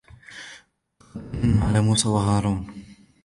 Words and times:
ولقد 1.15 1.35
مننا 1.35 1.65
على 1.65 1.81
موسى 1.81 2.07
وهارون 2.09 2.83